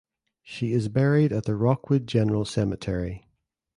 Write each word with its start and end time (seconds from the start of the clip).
She 0.41 0.73
is 0.73 0.87
buried 0.87 1.31
at 1.31 1.43
the 1.43 1.55
Rookwood 1.55 2.07
General 2.07 2.43
Cemetery. 2.43 3.27